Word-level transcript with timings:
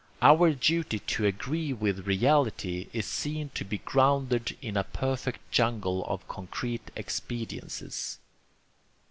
Our 0.23 0.51
duty 0.53 0.97
to 0.97 1.27
agree 1.27 1.73
with 1.73 2.07
reality 2.07 2.89
is 2.91 3.05
seen 3.05 3.49
to 3.53 3.63
be 3.63 3.77
grounded 3.77 4.57
in 4.59 4.75
a 4.75 4.83
perfect 4.83 5.51
jungle 5.51 6.03
of 6.05 6.27
concrete 6.27 6.89
expediencies. 6.97 8.17